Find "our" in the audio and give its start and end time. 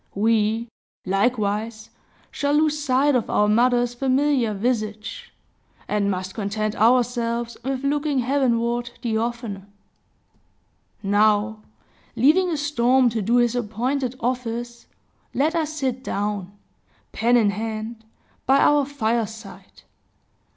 3.29-3.47, 18.57-18.85